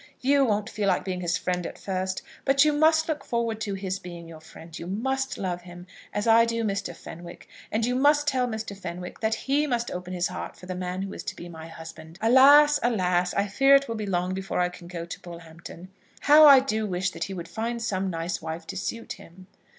You 0.21 0.43
won't 0.45 0.67
feel 0.67 0.87
like 0.87 1.05
being 1.05 1.21
his 1.21 1.37
friend 1.37 1.63
at 1.67 1.77
first, 1.77 2.23
but 2.43 2.65
you 2.65 2.73
must 2.73 3.07
look 3.07 3.23
forward 3.23 3.61
to 3.61 3.75
his 3.75 3.99
being 3.99 4.27
your 4.27 4.41
friend; 4.41 4.79
you 4.79 4.87
must 4.87 5.37
love 5.37 5.61
him 5.61 5.85
as 6.11 6.25
I 6.25 6.43
do 6.43 6.63
Mr. 6.63 6.95
Fenwick; 6.95 7.47
and 7.71 7.85
you 7.85 7.93
must 7.93 8.27
tell 8.27 8.47
Mr. 8.47 8.75
Fenwick 8.75 9.19
that 9.19 9.35
he 9.35 9.67
must 9.67 9.91
open 9.91 10.11
his 10.15 10.29
heart 10.29 10.57
for 10.57 10.65
the 10.65 10.73
man 10.73 11.03
who 11.03 11.13
is 11.13 11.21
to 11.25 11.35
be 11.35 11.47
my 11.49 11.67
husband. 11.67 12.17
Alas, 12.19 12.79
alas! 12.81 13.35
I 13.35 13.45
fear 13.45 13.75
it 13.75 13.87
will 13.87 13.93
be 13.93 14.07
long 14.07 14.33
before 14.33 14.59
I 14.59 14.69
can 14.69 14.87
go 14.87 15.05
to 15.05 15.19
Bullhampton. 15.19 15.89
How 16.21 16.47
I 16.47 16.61
do 16.61 16.87
wish 16.87 17.11
that 17.11 17.25
he 17.25 17.35
would 17.35 17.47
find 17.47 17.79
some 17.79 18.09
nice 18.09 18.41
wife 18.41 18.65
to 18.65 18.77
suit 18.77 19.13
him! 19.13 19.45